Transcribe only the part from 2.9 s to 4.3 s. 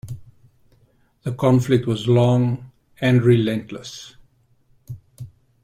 and relentless.